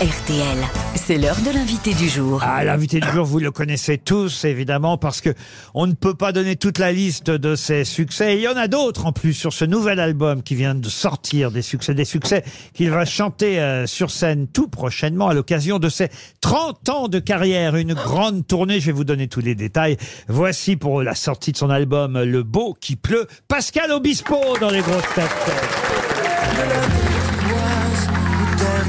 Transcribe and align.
RTL, 0.00 0.58
c'est 0.94 1.18
l'heure 1.18 1.40
de 1.44 1.50
l'invité 1.50 1.92
du 1.92 2.08
jour. 2.08 2.40
Ah, 2.44 2.62
l'invité 2.62 3.00
du 3.00 3.10
jour, 3.10 3.26
vous 3.26 3.40
le 3.40 3.50
connaissez 3.50 3.98
tous, 3.98 4.44
évidemment, 4.44 4.96
parce 4.96 5.20
que 5.20 5.30
on 5.74 5.88
ne 5.88 5.92
peut 5.92 6.14
pas 6.14 6.30
donner 6.30 6.54
toute 6.54 6.78
la 6.78 6.92
liste 6.92 7.32
de 7.32 7.56
ses 7.56 7.84
succès. 7.84 8.34
Et 8.34 8.36
il 8.36 8.42
y 8.42 8.46
en 8.46 8.56
a 8.56 8.68
d'autres, 8.68 9.06
en 9.06 9.12
plus, 9.12 9.34
sur 9.34 9.52
ce 9.52 9.64
nouvel 9.64 9.98
album 9.98 10.44
qui 10.44 10.54
vient 10.54 10.76
de 10.76 10.88
sortir, 10.88 11.50
des 11.50 11.62
succès, 11.62 11.94
des 11.94 12.04
succès 12.04 12.44
qu'il 12.74 12.92
va 12.92 13.04
chanter 13.04 13.58
euh, 13.58 13.88
sur 13.88 14.12
scène 14.12 14.46
tout 14.46 14.68
prochainement 14.68 15.30
à 15.30 15.34
l'occasion 15.34 15.80
de 15.80 15.88
ses 15.88 16.10
30 16.42 16.88
ans 16.90 17.08
de 17.08 17.18
carrière. 17.18 17.74
Une 17.74 17.94
grande 17.94 18.46
tournée, 18.46 18.78
je 18.78 18.86
vais 18.86 18.92
vous 18.92 19.02
donner 19.02 19.26
tous 19.26 19.40
les 19.40 19.56
détails. 19.56 19.96
Voici 20.28 20.76
pour 20.76 21.02
la 21.02 21.16
sortie 21.16 21.50
de 21.50 21.56
son 21.56 21.70
album 21.70 22.22
Le 22.22 22.44
Beau 22.44 22.76
qui 22.80 22.94
pleut, 22.94 23.26
Pascal 23.48 23.90
Obispo 23.90 24.36
dans 24.60 24.70
les 24.70 24.80
grosses 24.80 25.14
têtes. 25.16 25.26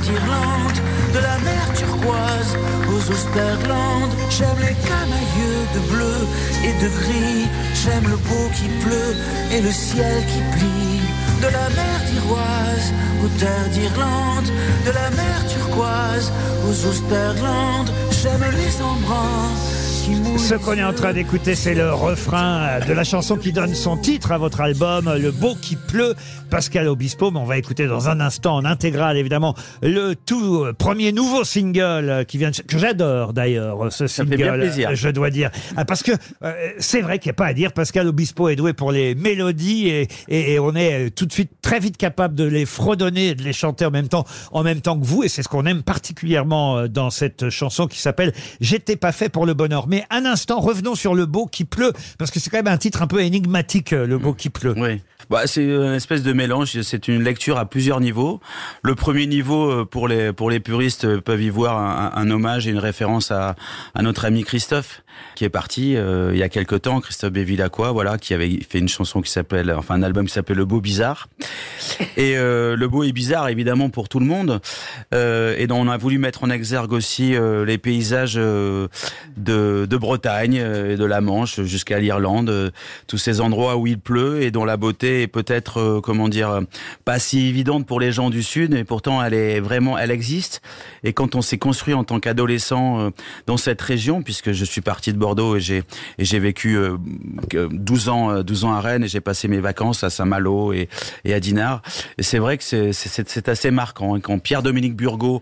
de 0.06 0.14
la 0.14 0.89
de 1.14 1.20
la 1.20 1.38
mer 1.40 1.66
turquoise 1.76 2.52
aux 2.94 3.12
Austerlandes. 3.12 4.16
J'aime 4.30 4.60
les 4.60 4.76
camailleux 4.88 5.62
de 5.76 5.80
bleu 5.92 6.20
et 6.64 6.74
de 6.84 6.90
gris, 6.90 7.48
j'aime 7.74 8.08
le 8.08 8.18
beau 8.18 8.46
qui 8.56 8.68
pleut 8.84 9.16
et 9.52 9.62
le 9.62 9.72
ciel 9.72 10.26
qui 10.26 10.42
plie. 10.58 11.02
De 11.42 11.48
la 11.48 11.70
mer 11.70 11.98
d'Iroise 12.10 12.94
aux 13.24 13.40
terres 13.40 13.70
d'Irlande, 13.72 14.52
de 14.86 14.92
la 14.92 15.10
mer 15.12 15.38
turquoise 15.48 16.32
aux 16.68 16.88
Austerlandes. 16.88 17.92
J'aime 18.12 18.44
les 18.52 18.82
embruns. 18.82 19.79
Ce 20.14 20.56
qu'on 20.56 20.74
est 20.74 20.84
en 20.84 20.94
train 20.94 21.14
d'écouter, 21.14 21.54
c'est 21.54 21.76
le 21.76 21.94
refrain 21.94 22.80
de 22.88 22.92
la 22.94 23.04
chanson 23.04 23.36
qui 23.38 23.52
donne 23.52 23.76
son 23.76 23.98
titre 23.98 24.32
à 24.32 24.40
votre 24.40 24.62
album, 24.62 25.14
Le 25.22 25.30
Beau 25.32 25.54
qui 25.54 25.76
pleut, 25.76 26.16
Pascal 26.50 26.88
Obispo. 26.88 27.30
Mais 27.30 27.38
on 27.40 27.46
va 27.46 27.58
écouter 27.60 27.86
dans 27.86 28.10
un 28.10 28.20
instant, 28.20 28.56
en 28.56 28.66
intégrale 28.66 29.18
évidemment, 29.18 29.54
le 29.84 30.16
tout 30.16 30.66
premier 30.80 31.12
nouveau 31.12 31.44
single 31.44 32.26
qui 32.28 32.40
vient 32.40 32.50
de... 32.50 32.56
que 32.64 32.80
j'adore 32.80 33.34
d'ailleurs, 33.34 33.92
ce 33.94 34.08
single. 34.08 34.72
Je 34.94 35.10
dois 35.10 35.30
dire, 35.30 35.52
Ah, 35.78 35.86
parce 35.86 36.02
que 36.02 36.14
euh, 36.44 36.54
c'est 36.80 37.02
vrai 37.02 37.20
qu'il 37.20 37.30
n'y 37.30 37.34
a 37.34 37.36
pas 37.36 37.46
à 37.48 37.54
dire. 37.54 37.72
Pascal 37.72 38.08
Obispo 38.08 38.50
est 38.50 38.56
doué 38.56 38.74
pour 38.74 38.92
les 38.92 39.14
mélodies 39.14 39.88
et, 39.90 40.08
et- 40.30 40.54
et 40.54 40.60
on 40.60 40.74
est 40.76 41.08
euh, 41.08 41.10
tout 41.12 41.28
de 41.28 41.34
suite 41.34 41.52
très 41.62 41.80
vite 41.80 41.98
capable 41.98 42.34
de 42.34 42.46
les 42.46 42.66
fredonner 42.66 43.28
et 43.30 43.36
de 43.36 43.44
les 43.44 43.54
chanter 43.54 43.86
en 43.86 43.92
même 43.92 44.08
temps, 44.08 44.26
en 44.52 44.64
même 44.64 44.82
temps 44.82 45.00
que 45.00 45.06
vous. 45.06 45.24
Et 45.24 45.30
c'est 45.30 45.44
ce 45.44 45.50
qu'on 45.50 45.66
aime 45.68 45.84
particulièrement 45.84 46.78
euh, 46.80 46.88
dans 46.88 47.12
cette 47.12 47.50
chanson 47.52 47.86
qui 47.86 48.00
s'appelle 48.00 48.34
J'étais 48.62 48.96
pas 48.96 49.12
fait 49.12 49.30
pour 49.30 49.46
le 49.46 49.54
bonheur. 49.54 49.88
Mais 49.88 49.99
un 50.10 50.26
instant, 50.26 50.60
revenons 50.60 50.96
sur 50.96 51.16
le 51.16 51.26
beau 51.26 51.46
qui 51.46 51.66
pleut 51.66 51.94
parce 52.18 52.32
que 52.32 52.40
c'est 52.40 52.50
quand 52.50 52.58
même 52.58 52.68
un 52.68 52.78
titre 52.78 53.02
un 53.02 53.08
peu 53.08 53.22
énigmatique, 53.22 53.94
euh, 53.94 54.06
le 54.06 54.18
beau 54.18 54.34
qui 54.34 54.50
pleut. 54.50 54.76
Bah, 55.30 55.46
c'est 55.46 55.64
une 55.64 55.94
espèce 55.94 56.24
de 56.24 56.34
mélange. 56.34 56.82
C'est 56.82 57.08
une 57.08 57.24
lecture 57.24 57.58
à 57.58 57.66
plusieurs 57.66 58.02
niveaux. 58.02 58.40
Le 58.82 58.96
premier 58.96 59.28
niveau, 59.28 59.70
euh, 59.70 59.86
pour 59.86 60.08
les 60.08 60.34
pour 60.34 60.50
les 60.50 60.60
puristes, 60.60 61.06
euh, 61.06 61.22
peuvent 61.22 61.42
y 61.42 61.50
voir 61.50 61.78
un, 61.78 62.12
un 62.16 62.32
hommage 62.32 62.68
et 62.68 62.72
une 62.72 62.80
référence 62.80 63.30
à, 63.32 63.56
à 63.94 64.02
notre 64.02 64.26
ami 64.26 64.44
Christophe, 64.44 65.04
qui 65.36 65.46
est 65.46 65.50
parti 65.50 65.96
euh, 65.96 66.32
il 66.34 66.40
y 66.40 66.44
a 66.44 66.50
quelque 66.50 66.76
temps. 66.76 67.00
Christophe 67.00 67.32
Bévilacqua, 67.32 67.92
voilà, 67.92 68.18
qui 68.18 68.34
avait 68.34 68.60
fait 68.68 68.80
une 68.80 68.90
chanson 68.90 69.22
qui 69.22 69.32
s'appelle, 69.32 69.72
enfin 69.72 69.96
un 69.96 70.04
album 70.04 70.26
qui 70.26 70.34
s'appelle 70.34 70.58
Le 70.58 70.66
Beau 70.66 70.82
Bizarre. 70.82 71.28
Et 72.18 72.38
euh, 72.38 72.76
le 72.76 72.88
beau 72.88 73.04
est 73.04 73.12
bizarre, 73.12 73.50
évidemment, 73.50 73.90
pour 73.90 74.10
tout 74.10 74.20
le 74.20 74.26
monde. 74.26 74.62
Euh, 75.14 75.56
et 75.58 75.68
donc, 75.68 75.86
on 75.86 75.90
a 75.90 75.98
voulu 75.98 76.18
mettre 76.18 76.44
en 76.44 76.50
exergue 76.50 76.94
aussi 76.94 77.36
euh, 77.36 77.66
les 77.66 77.78
paysages 77.78 78.36
euh, 78.38 78.88
de, 79.38 79.86
de 79.90 79.98
Bretagne 79.98 80.60
euh, 80.60 80.94
et 80.94 80.98
de 80.98 81.06
la 81.06 81.22
Manche 81.22 81.62
jusqu'à 81.62 82.00
l'Irlande, 82.00 82.50
euh, 82.50 82.72
tous 83.08 83.18
ces 83.18 83.42
endroits 83.42 83.78
où 83.78 83.88
il 83.88 84.00
pleut 84.00 84.42
et 84.42 84.52
dont 84.52 84.66
la 84.66 84.78
beauté 84.78 85.19
est 85.20 85.28
peut-être, 85.28 85.80
euh, 85.80 86.02
comment 86.02 86.30
dire, 86.30 86.62
pas 87.06 87.20
si 87.20 87.48
évidente 87.48 87.86
pour 87.86 88.00
les 88.00 88.12
gens 88.12 88.30
du 88.30 88.44
Sud, 88.44 88.72
mais 88.74 88.84
pourtant 88.84 89.24
elle 89.24 89.34
est 89.34 89.60
vraiment, 89.60 89.98
elle 89.98 90.12
existe. 90.12 90.62
Et 91.04 91.14
quand 91.14 91.36
on 91.36 91.42
s'est 91.42 91.58
construit 91.58 91.94
en 91.94 92.04
tant 92.04 92.20
qu'adolescent 92.20 93.00
euh, 93.00 93.10
dans 93.48 93.58
cette 93.58 93.82
région, 93.82 94.22
puisque 94.22 94.52
je 94.52 94.66
suis 94.66 94.82
parti 94.82 95.14
de 95.14 95.18
Bordeaux 95.18 95.56
et 95.56 95.60
j'ai 95.60 95.84
et 96.18 96.26
j'ai 96.26 96.40
vécu 96.40 96.76
euh, 96.78 96.98
que 97.50 97.68
12 97.72 98.10
ans, 98.10 98.32
euh, 98.32 98.44
12 98.44 98.66
ans 98.66 98.74
à 98.74 98.82
Rennes 98.82 99.04
et 99.04 99.08
j'ai 99.08 99.22
passé 99.22 99.48
mes 99.48 99.60
vacances 99.60 100.04
à 100.04 100.10
Saint-Malo 100.10 100.74
et, 100.74 100.90
et 101.26 101.34
à 101.34 101.40
Dinard. 101.40 101.82
Et 102.18 102.24
c'est 102.24 102.40
vrai 102.40 102.58
que 102.58 102.64
c'est- 102.64 102.94
c'est 102.94 103.50
assez 103.50 103.72
marquant. 103.72 104.16
hein. 104.16 104.20
Quand 104.20 104.40
Pierre-Dominique 104.40 104.96
Burgot, 104.96 105.42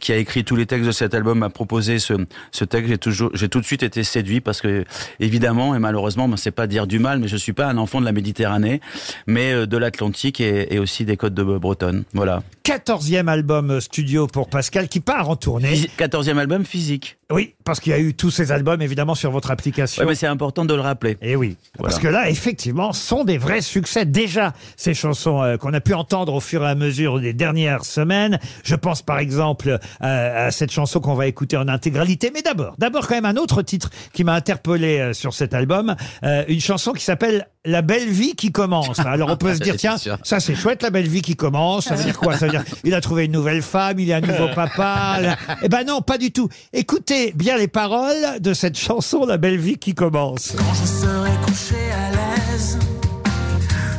qui 0.00 0.12
a 0.12 0.16
écrit 0.16 0.44
tous 0.44 0.56
les 0.56 0.66
textes 0.66 0.86
de 0.86 0.92
cet 0.92 1.14
album, 1.14 1.38
m'a 1.38 1.50
proposé 1.50 1.98
ce, 1.98 2.14
ce 2.52 2.64
texte, 2.64 2.88
j'ai 2.90 2.98
toujours, 2.98 3.30
j'ai 3.34 3.48
tout 3.48 3.60
de 3.60 3.64
suite 3.64 3.82
été 3.82 4.02
séduit 4.04 4.40
parce 4.40 4.60
que, 4.60 4.84
évidemment, 5.20 5.74
et 5.74 5.78
malheureusement, 5.78 6.28
ben, 6.28 6.36
c'est 6.36 6.50
pas 6.50 6.66
dire 6.66 6.86
du 6.86 6.98
mal, 6.98 7.18
mais 7.18 7.28
je 7.28 7.36
suis 7.36 7.52
pas 7.52 7.66
un 7.66 7.76
enfant 7.78 8.00
de 8.00 8.04
la 8.04 8.12
Méditerranée, 8.12 8.80
mais 9.26 9.52
euh, 9.52 9.66
de 9.66 9.76
l'Atlantique 9.76 10.40
et, 10.40 10.74
et 10.74 10.78
aussi 10.78 11.04
des 11.04 11.16
côtes 11.16 11.34
de 11.34 11.42
Bretonne. 11.42 12.04
Voilà. 12.14 12.42
14e 12.64 13.28
album 13.28 13.80
studio 13.80 14.26
pour 14.26 14.48
Pascal 14.50 14.88
qui 14.88 15.00
part 15.00 15.30
en 15.30 15.36
tournée. 15.36 15.74
Phys- 15.74 15.88
14e 15.98 16.36
album 16.38 16.64
physique. 16.66 17.16
Oui, 17.30 17.54
parce 17.64 17.80
qu'il 17.80 17.92
y 17.92 17.94
a 17.94 17.98
eu 17.98 18.14
tous 18.14 18.30
ces 18.30 18.52
albums 18.52 18.80
évidemment 18.82 19.14
sur 19.14 19.30
votre 19.30 19.50
application. 19.50 20.04
Mais 20.06 20.14
c'est 20.14 20.26
important 20.26 20.64
de 20.64 20.74
le 20.74 20.80
rappeler. 20.80 21.16
Et 21.22 21.34
oui, 21.36 21.56
Voilà. 21.78 21.90
parce 21.90 22.02
que 22.02 22.08
là, 22.08 22.28
effectivement, 22.30 22.92
sont 22.92 23.24
des 23.24 23.36
vrais 23.38 23.60
succès 23.62 24.04
déjà 24.06 24.52
ces 24.76 24.94
chansons 24.94 25.42
euh, 25.42 25.56
qu'on 25.56 25.72
a 25.74 25.80
pu 25.80 25.92
entendre 25.94 26.34
au 26.34 26.40
fur 26.40 26.62
et 26.62 26.68
à 26.68 26.74
mesure 26.74 27.20
des 27.20 27.32
dernières 27.34 27.84
semaines. 27.84 28.38
Je 28.64 28.74
pense 28.74 29.00
par 29.02 29.18
exemple 29.18 29.78
euh, 30.02 30.46
à 30.48 30.50
cette 30.50 30.70
chanson 30.70 31.00
qu'on 31.00 31.14
va 31.14 31.26
écouter 31.26 31.56
en 31.56 31.68
intégralité. 31.68 32.30
Mais 32.34 32.42
d'abord, 32.42 32.74
d'abord 32.78 33.06
quand 33.08 33.14
même 33.14 33.24
un 33.26 33.36
autre 33.36 33.62
titre 33.62 33.90
qui 34.12 34.24
m'a 34.24 34.34
interpellé 34.34 34.98
euh, 34.98 35.12
sur 35.14 35.32
cet 35.34 35.52
album, 35.54 35.96
euh, 36.24 36.44
une 36.48 36.60
chanson 36.60 36.92
qui 36.92 37.04
s'appelle 37.04 37.46
La 37.64 37.82
belle 37.82 38.08
vie 38.08 38.34
qui 38.34 38.52
commence. 38.52 38.98
Alors 39.00 39.30
on 39.30 39.36
peut 39.36 39.54
se 39.54 39.60
dire 39.60 39.76
tiens, 39.76 39.96
ça 40.22 40.40
c'est 40.40 40.54
chouette, 40.54 40.82
la 40.82 40.90
belle 40.90 41.08
vie 41.08 41.22
qui 41.22 41.36
commence. 41.36 41.86
Ça 41.86 41.94
veut 41.96 42.04
dire 42.04 42.18
quoi? 42.18 42.36
Ça 42.36 42.46
veut 42.46 42.52
dire 42.52 42.64
il 42.84 42.94
a 42.94 43.00
trouvé 43.00 43.24
une 43.26 43.32
nouvelle 43.32 43.62
femme, 43.62 43.98
il 43.98 44.08
est 44.10 44.14
un 44.14 44.20
nouveau 44.20 44.48
papa. 44.54 45.18
là. 45.20 45.36
Eh 45.62 45.68
ben 45.68 45.84
non, 45.84 46.00
pas 46.00 46.18
du 46.18 46.30
tout. 46.32 46.48
Écoutez 46.72 47.32
bien 47.34 47.56
les 47.56 47.68
paroles 47.68 48.40
de 48.40 48.54
cette 48.54 48.78
chanson 48.78 49.26
La 49.26 49.36
belle 49.36 49.58
vie 49.58 49.76
qui 49.76 49.94
commence. 49.94 50.52
Quand 50.56 50.74
je 50.74 50.86
serai 50.86 51.30
couché 51.44 51.76
à 51.92 52.10
l'aise 52.12 52.78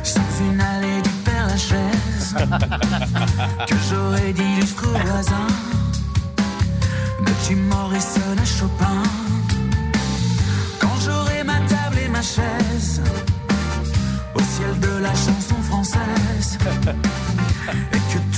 Sous 0.02 0.18
une 0.44 0.60
allée 0.60 1.02
du 1.02 1.10
Père 1.24 1.46
Lachaise 1.46 2.34
Que 3.68 3.74
j'aurai 3.90 4.32
De 4.32 4.40
Jim 7.46 7.56
Morrison 7.68 8.36
à 8.40 8.44
Chopin 8.44 8.99
française 16.60 16.94
Et 17.92 18.29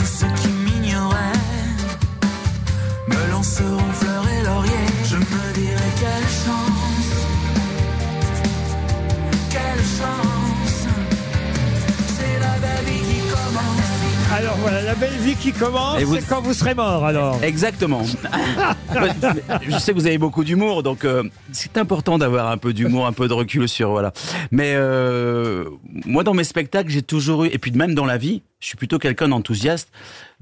la 14.92 14.98
belle 14.98 15.18
vie 15.20 15.36
qui 15.36 15.52
commence, 15.52 15.98
Et 16.00 16.04
vous- 16.04 16.16
c'est 16.16 16.26
quand 16.28 16.42
vous 16.42 16.52
serez 16.52 16.74
mort 16.74 17.06
alors. 17.06 17.42
Exactement. 17.42 18.02
je 19.66 19.78
sais 19.78 19.92
que 19.92 19.98
vous 19.98 20.06
avez 20.06 20.18
beaucoup 20.18 20.44
d'humour, 20.44 20.82
donc 20.82 21.06
euh, 21.06 21.22
c'est 21.50 21.78
important 21.78 22.18
d'avoir 22.18 22.50
un 22.50 22.58
peu 22.58 22.74
d'humour, 22.74 23.06
un 23.06 23.12
peu 23.14 23.26
de 23.26 23.32
recul 23.32 23.68
sur 23.70 23.90
voilà. 23.90 24.12
Mais 24.50 24.74
euh, 24.74 25.64
moi, 26.04 26.24
dans 26.24 26.34
mes 26.34 26.44
spectacles, 26.44 26.90
j'ai 26.90 27.00
toujours 27.00 27.44
eu, 27.44 27.48
et 27.48 27.58
puis 27.58 27.72
même 27.72 27.94
dans 27.94 28.04
la 28.04 28.18
vie, 28.18 28.42
je 28.62 28.68
suis 28.68 28.76
plutôt 28.76 28.98
quelqu'un 29.00 29.28
d'enthousiaste. 29.28 29.88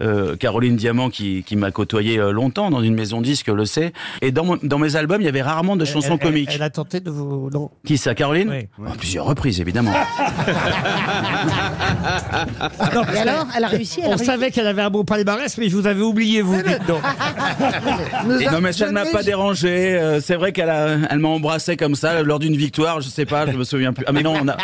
Euh, 0.02 0.34
Caroline 0.36 0.76
Diamant, 0.76 1.10
qui, 1.10 1.42
qui 1.42 1.56
m'a 1.56 1.70
côtoyé 1.70 2.18
euh, 2.18 2.30
longtemps 2.32 2.70
dans 2.70 2.82
une 2.82 2.94
maison 2.94 3.20
disque, 3.20 3.48
le 3.48 3.66
sait. 3.66 3.92
Et 4.22 4.30
dans, 4.30 4.44
mon- 4.44 4.58
dans 4.62 4.78
mes 4.78 4.96
albums, 4.96 5.20
il 5.20 5.24
y 5.24 5.28
avait 5.28 5.42
rarement 5.42 5.76
de 5.76 5.84
chansons 5.84 6.14
Elle- 6.14 6.18
elle- 6.22 6.26
comiques. 6.26 6.50
Elle, 6.54 6.62
a 6.62 6.70
tenté 6.70 7.00
de 7.00 7.10
vous. 7.10 7.50
Non. 7.52 7.70
Qui 7.84 7.98
ça, 7.98 8.14
Caroline 8.14 8.48
Oui. 8.78 8.86
À 8.88 8.92
plusieurs 8.96 9.26
reprises, 9.26 9.60
évidemment. 9.60 9.92
Non, 12.94 13.02
Et 13.14 13.18
alors, 13.18 13.46
elle 13.56 13.64
a 13.64 13.68
réussi, 13.68 14.00
elle 14.00 14.06
a 14.06 14.08
On 14.08 14.10
réussi. 14.12 14.24
savais 14.24 14.50
qu'elle 14.50 14.66
avait 14.66 14.82
un 14.82 14.90
beau 14.90 15.04
palmarès, 15.04 15.56
mais 15.58 15.68
je 15.68 15.76
vous 15.76 15.86
avais 15.86 16.00
oublié, 16.02 16.42
vous. 16.42 16.56
dites 16.62 16.86
donc. 16.86 17.02
Nous 18.26 18.40
Et 18.40 18.46
a- 18.46 18.52
non 18.52 18.60
mais 18.60 18.72
ça 18.72 18.86
ne 18.86 18.92
m'a 18.92 19.04
pas 19.06 19.22
dérangé. 19.22 19.98
Euh, 19.98 20.20
c'est 20.20 20.34
vrai 20.36 20.52
qu'elle 20.52 20.70
a, 20.70 20.96
elle 21.10 21.18
m'a 21.18 21.28
embrassé 21.28 21.76
comme 21.76 21.94
ça 21.94 22.22
lors 22.22 22.38
d'une 22.38 22.56
victoire. 22.56 23.00
Je 23.00 23.08
sais 23.08 23.26
pas, 23.26 23.46
je 23.50 23.56
me 23.56 23.64
souviens 23.64 23.92
plus. 23.92 24.04
Ah 24.08 24.12
mais 24.12 24.22
non, 24.22 24.34
on 24.40 24.48
a. 24.48 24.56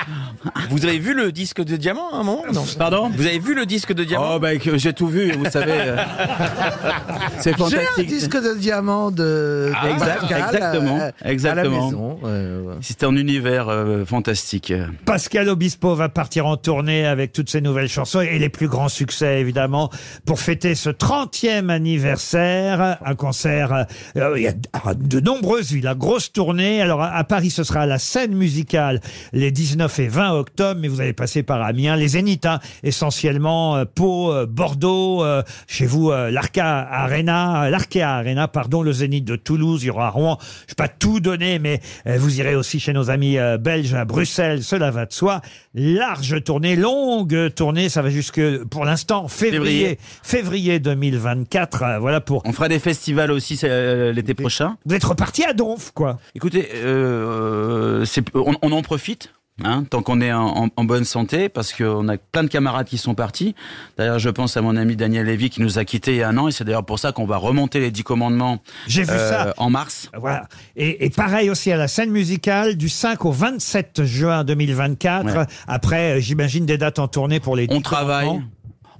Vous 0.70 0.84
avez 0.84 0.98
vu 0.98 1.14
le 1.14 1.32
disque 1.32 1.62
de 1.62 1.76
diamant 1.76 2.10
à 2.12 2.16
un 2.16 2.22
moment? 2.22 2.42
Non 2.52 2.64
Pardon? 2.78 3.10
Vous 3.14 3.26
avez 3.26 3.38
vu 3.38 3.45
le 3.54 3.66
disque 3.66 3.92
de 3.92 4.04
diamant 4.04 4.32
Oh 4.34 4.38
bah 4.38 4.56
que 4.56 4.76
j'ai 4.78 4.92
tout 4.92 5.08
vu, 5.08 5.32
vous 5.32 5.44
savez. 5.50 5.72
euh, 5.72 5.96
c'est 7.40 7.50
J'ai 7.50 7.54
un 7.54 7.56
fantastique. 7.68 8.06
disque 8.08 8.36
de 8.42 8.54
diamant 8.58 9.10
de, 9.10 9.16
de 9.16 9.72
Ah, 9.74 9.90
exact, 9.90 10.20
Pascal, 10.20 10.40
exactement, 10.54 10.98
euh, 11.00 11.10
À 11.22 11.32
exactement. 11.32 11.62
la 11.74 11.84
maison. 11.84 12.18
ouais, 12.22 12.30
ouais. 12.68 12.74
C'était 12.80 13.06
un 13.06 13.16
univers 13.16 13.68
euh, 13.68 14.04
fantastique. 14.04 14.72
Pascal 15.04 15.48
Obispo 15.48 15.94
va 15.94 16.08
partir 16.08 16.46
en 16.46 16.56
tournée 16.56 17.06
avec 17.06 17.32
toutes 17.32 17.50
ses 17.50 17.60
nouvelles 17.60 17.88
chansons 17.88 18.20
et 18.20 18.38
les 18.38 18.48
plus 18.48 18.68
grands 18.68 18.88
succès, 18.88 19.40
évidemment, 19.40 19.90
pour 20.24 20.40
fêter 20.40 20.74
ce 20.74 20.90
30e 20.90 21.68
anniversaire. 21.70 22.98
Un 23.04 23.14
concert, 23.14 23.86
euh, 24.16 24.34
il 24.36 24.42
y 24.42 24.48
a 24.48 24.52
de 24.94 25.20
nombreuses 25.20 25.72
villes, 25.72 25.84
la 25.84 25.94
grosse 25.94 26.32
tournée. 26.32 26.80
Alors, 26.82 27.02
à 27.02 27.16
à 27.16 27.24
Paris, 27.24 27.50
ce 27.50 27.64
sera 27.64 27.80
à 27.80 27.86
la 27.86 27.98
scène 27.98 28.34
musicale 28.34 29.00
les 29.32 29.50
19 29.50 29.98
et 30.00 30.06
20 30.08 30.32
octobre, 30.32 30.78
mais 30.80 30.86
vous 30.88 31.00
allez 31.00 31.14
passer 31.14 31.42
par 31.42 31.62
Amiens, 31.62 31.96
les 31.96 32.08
Zéniths, 32.08 32.44
hein, 32.46 32.60
essentiellement. 32.82 33.35
Également 33.36 33.76
euh, 33.76 33.84
Pau, 33.84 34.32
euh, 34.32 34.46
Bordeaux, 34.46 35.22
euh, 35.22 35.42
chez 35.66 35.84
vous 35.84 36.10
l'Arca 36.10 36.88
Arena, 36.90 37.68
l'Arkea 37.68 38.02
Arena, 38.02 38.48
pardon, 38.48 38.82
le 38.82 38.92
Zénith 38.92 39.24
de 39.24 39.36
Toulouse, 39.36 39.82
il 39.82 39.88
y 39.88 39.90
aura 39.90 40.08
Rouen. 40.08 40.38
Je 40.66 40.72
vais 40.72 40.76
pas 40.76 40.88
tout 40.88 41.20
donner, 41.20 41.58
mais 41.58 41.80
vous 42.06 42.40
irez 42.40 42.54
aussi 42.54 42.80
chez 42.80 42.92
nos 42.92 43.10
amis 43.10 43.36
belges 43.60 43.92
à 43.94 44.04
Bruxelles, 44.04 44.62
cela 44.62 44.90
va 44.90 45.04
de 45.04 45.12
soi. 45.12 45.42
Large 45.74 46.42
tournée, 46.44 46.76
longue 46.76 47.52
tournée, 47.54 47.88
ça 47.90 48.00
va 48.00 48.08
jusque 48.08 48.40
pour 48.64 48.84
l'instant 48.84 49.28
février, 49.28 49.98
février 50.22 50.80
2024. 50.80 51.82
euh, 51.82 51.98
voilà 51.98 52.20
pour. 52.20 52.42
On 52.46 52.52
fera 52.52 52.68
des 52.68 52.78
festivals 52.78 53.30
aussi 53.30 53.58
l'été 53.62 54.32
prochain. 54.34 54.78
Vous 54.86 54.94
êtes 54.94 55.04
reparti 55.04 55.44
à 55.44 55.52
Donf, 55.52 55.90
quoi. 55.92 56.18
Écoutez, 56.34 56.68
euh, 56.74 58.06
on 58.34 58.72
en 58.72 58.82
profite. 58.82 59.30
Hein, 59.64 59.84
tant 59.88 60.02
qu'on 60.02 60.20
est 60.20 60.32
en, 60.34 60.64
en- 60.64 60.68
en 60.76 60.84
bonne 60.84 61.04
santé, 61.04 61.48
parce 61.48 61.72
qu'on 61.72 62.08
a 62.08 62.18
plein 62.18 62.42
de 62.44 62.48
camarades 62.48 62.86
qui 62.86 62.98
sont 62.98 63.14
partis. 63.14 63.54
D'ailleurs, 63.96 64.18
je 64.18 64.28
pense 64.28 64.54
à 64.58 64.60
mon 64.60 64.76
ami 64.76 64.96
Daniel 64.96 65.24
Lévy 65.24 65.48
qui 65.48 65.62
nous 65.62 65.78
a 65.78 65.86
quittés 65.86 66.12
il 66.12 66.18
y 66.18 66.22
a 66.22 66.28
un 66.28 66.36
an, 66.36 66.48
et 66.48 66.52
c'est 66.52 66.64
d'ailleurs 66.64 66.84
pour 66.84 66.98
ça 66.98 67.12
qu'on 67.12 67.24
va 67.24 67.38
remonter 67.38 67.80
les 67.80 67.90
dix 67.90 68.02
commandements 68.02 68.58
J'ai 68.86 69.04
vu 69.04 69.12
euh, 69.12 69.30
ça. 69.30 69.54
en 69.56 69.70
mars. 69.70 70.10
Voilà. 70.20 70.46
Et, 70.76 71.06
et 71.06 71.08
pareil 71.10 71.48
aussi 71.48 71.72
à 71.72 71.78
la 71.78 71.88
scène 71.88 72.10
musicale 72.10 72.76
du 72.76 72.90
5 72.90 73.24
au 73.24 73.32
27 73.32 74.04
juin 74.04 74.44
2024. 74.44 75.24
Ouais. 75.34 75.46
Après, 75.66 76.18
euh, 76.18 76.20
j'imagine 76.20 76.66
des 76.66 76.76
dates 76.76 76.98
en 76.98 77.08
tournée 77.08 77.40
pour 77.40 77.56
les. 77.56 77.66
On 77.70 77.76
dix 77.76 77.82
travaille. 77.82 78.26
commandements. 78.26 78.46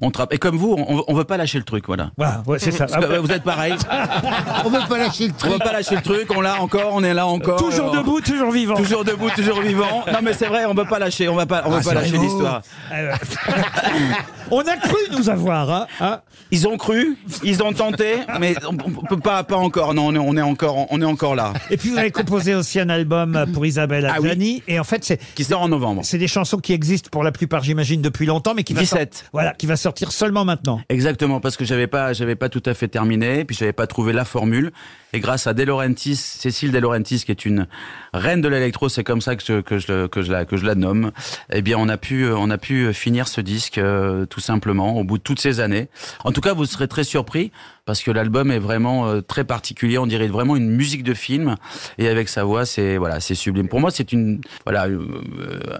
On 0.00 0.10
tra- 0.10 0.26
et 0.30 0.38
comme 0.38 0.56
vous, 0.56 0.74
on, 0.76 1.04
on 1.08 1.14
veut 1.14 1.24
pas 1.24 1.36
lâcher 1.36 1.58
le 1.58 1.64
truc, 1.64 1.86
voilà. 1.86 2.10
Voilà, 2.16 2.42
ouais, 2.46 2.58
c'est 2.58 2.70
ça. 2.70 2.86
Que, 2.86 3.04
euh, 3.04 3.20
vous 3.20 3.30
êtes 3.32 3.42
pareil. 3.42 3.74
On 4.64 4.68
veut 4.68 4.80
pas 4.88 4.98
lâcher 4.98 5.28
le 5.28 5.32
On 5.32 5.36
truc. 5.38 5.52
veut 5.52 5.58
pas 5.58 5.72
lâcher 5.72 5.94
le 5.96 6.02
truc. 6.02 6.28
On 6.36 6.40
l'a 6.40 6.60
encore. 6.60 6.90
On 6.92 7.02
est 7.02 7.14
là 7.14 7.26
encore. 7.26 7.58
Toujours 7.58 7.90
Alors, 7.90 7.96
debout, 8.04 8.20
toujours 8.20 8.50
vivant. 8.50 8.74
Toujours 8.74 9.04
debout, 9.04 9.30
toujours 9.30 9.60
vivant. 9.60 10.04
Non, 10.12 10.18
mais 10.22 10.32
c'est 10.34 10.46
vrai, 10.48 10.64
on 10.66 10.74
veut 10.74 10.84
pas 10.84 10.98
lâcher. 10.98 11.28
On 11.28 11.34
va 11.34 11.46
pas, 11.46 11.62
on 11.66 11.70
va 11.70 11.78
Ah, 11.80 11.84
pas 11.84 11.94
lâcher 11.94 12.18
l'histoire. 12.18 12.62
On 14.50 14.60
a 14.60 14.76
cru 14.76 14.96
nous 15.16 15.28
avoir. 15.30 15.70
Hein, 15.70 15.86
hein. 16.00 16.20
Ils 16.52 16.68
ont 16.68 16.76
cru, 16.76 17.16
ils 17.42 17.62
ont 17.62 17.72
tenté, 17.72 18.14
mais 18.38 18.54
on, 18.68 18.76
peut 18.76 19.18
pas, 19.18 19.42
pas 19.42 19.56
encore. 19.56 19.94
Non, 19.94 20.06
on 20.08 20.14
est, 20.14 20.18
on 20.18 20.36
est 20.36 20.42
encore, 20.42 20.86
on 20.92 21.00
est 21.02 21.04
encore 21.06 21.34
là. 21.34 21.52
Et 21.70 21.76
puis 21.76 21.90
vous 21.90 21.98
avez 21.98 22.10
composé 22.12 22.54
aussi 22.54 22.78
un 22.78 22.88
album 22.88 23.46
pour 23.52 23.66
Isabelle 23.66 24.06
Ah 24.08 24.18
oui. 24.20 24.28
Adjani. 24.30 24.62
Et 24.68 24.78
en 24.78 24.84
fait, 24.84 25.04
c'est 25.04 25.20
Qui 25.34 25.42
sort 25.44 25.62
en 25.62 25.68
novembre. 25.68 26.02
c'est 26.04 26.18
des 26.18 26.28
chansons 26.28 26.58
qui 26.58 26.72
existent 26.72 27.08
pour 27.10 27.24
la 27.24 27.32
plupart, 27.32 27.64
j'imagine, 27.64 28.00
depuis 28.02 28.26
longtemps, 28.26 28.54
mais 28.54 28.62
qui 28.62 28.74
va 28.74 28.80
17. 28.80 29.14
sor- 29.14 29.24
voilà, 29.32 29.54
qui 29.54 29.66
va 29.66 29.76
sortir 29.76 30.12
seulement 30.12 30.44
maintenant. 30.44 30.80
Exactement, 30.88 31.40
parce 31.40 31.56
que 31.56 31.64
j'avais 31.64 31.88
pas, 31.88 32.12
j'avais 32.12 32.36
pas 32.36 32.48
tout 32.48 32.62
à 32.66 32.74
fait 32.74 32.88
terminé, 32.88 33.44
puis 33.44 33.56
j'avais 33.56 33.72
pas 33.72 33.86
trouvé 33.88 34.12
la 34.12 34.24
formule. 34.24 34.72
Et 35.12 35.20
grâce 35.20 35.46
à 35.46 35.54
De 35.54 35.62
Laurentiis, 35.62 36.16
Cécile 36.16 36.70
De 36.72 36.78
Laurentiis, 36.78 37.24
qui 37.24 37.30
est 37.32 37.44
une 37.46 37.66
reine 38.12 38.40
de 38.40 38.48
l'électro, 38.48 38.88
c'est 38.88 39.04
comme 39.04 39.20
ça 39.20 39.34
que 39.34 39.42
je, 39.44 39.60
que 39.60 39.78
je, 39.78 40.06
que 40.06 40.22
je 40.22 40.30
la, 40.30 40.44
que 40.44 40.56
je 40.56 40.64
la 40.66 40.74
nomme. 40.74 41.10
Eh 41.52 41.62
bien, 41.62 41.76
on 41.78 41.88
a 41.88 41.96
pu, 41.96 42.24
euh, 42.24 42.36
on 42.36 42.50
a 42.50 42.58
pu 42.58 42.92
finir 42.92 43.26
ce 43.26 43.40
disque 43.40 43.78
euh, 43.78 44.26
tout 44.26 44.35
simplement 44.40 44.96
au 44.96 45.04
bout 45.04 45.18
de 45.18 45.22
toutes 45.22 45.40
ces 45.40 45.60
années. 45.60 45.88
En 46.24 46.32
tout 46.32 46.40
cas, 46.40 46.52
vous 46.52 46.66
serez 46.66 46.88
très 46.88 47.04
surpris 47.04 47.52
parce 47.86 48.02
que 48.02 48.10
l'album 48.10 48.50
est 48.50 48.58
vraiment 48.58 49.06
euh, 49.06 49.20
très 49.20 49.44
particulier. 49.44 49.96
On 49.96 50.08
dirait 50.08 50.26
vraiment 50.26 50.56
une 50.56 50.70
musique 50.70 51.04
de 51.04 51.14
film. 51.14 51.54
Et 51.98 52.08
avec 52.08 52.28
sa 52.28 52.42
voix, 52.42 52.66
c'est 52.66 52.96
voilà, 52.96 53.20
c'est 53.20 53.36
sublime. 53.36 53.68
Pour 53.68 53.80
moi, 53.80 53.92
c'est 53.92 54.12
une 54.12 54.40
voilà 54.64 54.86
euh, 54.86 55.00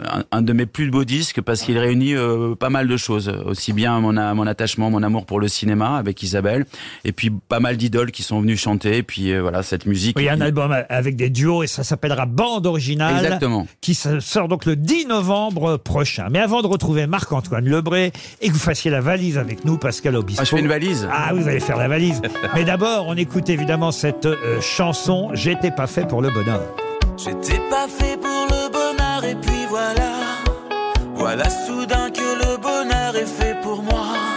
un, 0.09 0.23
un 0.31 0.43
de 0.43 0.53
mes 0.53 0.67
plus 0.67 0.91
beaux 0.91 1.05
disques 1.05 1.41
parce 1.41 1.63
qu'il 1.63 1.77
réunit 1.77 2.15
euh, 2.15 2.55
pas 2.55 2.71
mal 2.71 2.87
de 2.87 2.97
choses. 2.97 3.29
Aussi 3.45 3.73
bien 3.73 3.99
mon, 4.01 4.47
attachement, 4.47 4.89
mon 4.89 5.03
amour 5.03 5.27
pour 5.27 5.41
le 5.41 5.49
cinéma 5.49 5.97
avec 5.97 6.23
Isabelle, 6.23 6.65
et 7.05 7.11
puis 7.11 7.31
pas 7.31 7.59
mal 7.59 7.77
d'idoles 7.77 8.13
qui 8.13 8.23
sont 8.23 8.41
venues 8.41 8.57
chanter. 8.57 8.99
Et 8.99 9.03
puis 9.03 9.37
voilà, 9.37 9.65
cette 9.65 9.85
musique. 9.85 10.17
Il 10.21 10.25
y 10.25 10.29
a 10.29 10.33
un 10.33 10.41
album 10.41 10.77
avec 10.89 11.17
des 11.17 11.29
duos 11.29 11.65
et 11.65 11.67
ça 11.67 11.83
s'appellera 11.83 12.27
Bande 12.27 12.67
Originale. 12.67 13.25
Exactement. 13.25 13.67
Qui 13.81 13.95
sort 13.95 14.47
donc 14.47 14.65
le 14.65 14.77
10 14.77 15.07
novembre 15.07 15.77
prochain. 15.77 16.29
Mais 16.31 16.39
avant 16.39 16.63
de 16.63 16.69
retrouver 16.69 17.09
Marc-Antoine 17.09 17.69
Lebré 17.69 18.13
et 18.41 18.49
que 18.49 18.53
vous 18.53 18.61
fassiez 18.61 18.93
la 18.93 19.01
valise 19.01 19.39
avec 19.39 19.65
nous, 19.65 19.77
Pascal 19.77 20.15
Obispo. 20.15 20.41
Ah, 20.41 20.45
je 20.45 20.51
fais 20.51 20.61
une 20.61 20.69
valise. 20.69 21.09
Ah, 21.11 21.33
vous 21.35 21.49
allez 21.49 21.59
faire 21.59 21.77
la 21.77 21.89
valise. 21.89 21.96
Mais 22.55 22.65
d'abord, 22.65 23.07
on 23.09 23.17
écoute 23.17 23.49
évidemment 23.49 23.93
cette 23.93 24.27
euh, 24.27 24.61
chanson 24.61 25.31
J'étais 25.33 25.71
pas 25.71 25.87
fait 25.87 26.07
pour 26.07 26.23
le 26.23 26.31
bonheur. 26.31 26.61
J'étais 27.17 27.61
pas 27.71 27.89
fait 27.89 28.17
pour 28.19 28.47
le 28.51 28.71
bonheur 28.71 29.25
et 29.25 29.35
puis 29.35 29.67
voilà. 29.69 30.13
Voilà 31.15 31.49
soudain 31.49 32.11
que 32.11 32.21
le 32.21 32.57
bonheur 32.59 33.17
est 33.17 33.27
fait 33.27 33.57
pour 33.63 33.83
moi. 33.83 34.36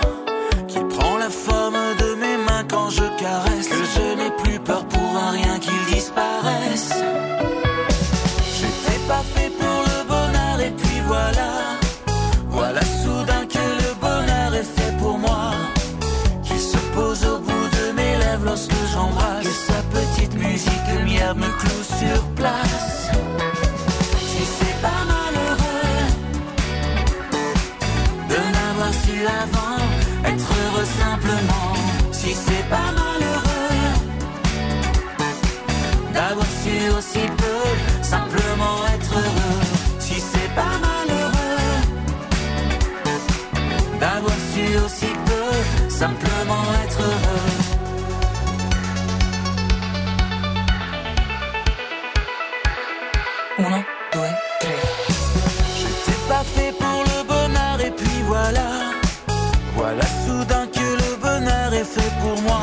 Aussi 44.85 45.11
peu 45.25 45.89
simplement 45.89 46.63
être 46.83 47.01
heureux. 47.01 47.49
Uno, 53.59 53.79
deux, 54.13 54.33
tres. 54.59 54.81
J'étais 55.79 56.19
pas 56.29 56.43
fait 56.55 56.73
pour 56.77 57.03
le 57.11 57.23
bonheur 57.23 57.77
et 57.85 57.91
puis 57.91 58.21
voilà. 58.25 58.67
Voilà 59.75 60.05
soudain 60.25 60.65
que 60.67 60.87
le 61.03 61.15
bonheur 61.21 61.73
est 61.73 61.89
fait 61.95 62.11
pour 62.21 62.41
moi. 62.41 62.61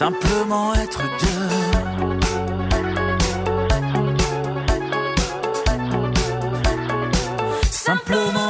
Simplement 0.00 0.72
être 0.76 1.02
deux. 1.20 1.48
Simplement 7.70 8.49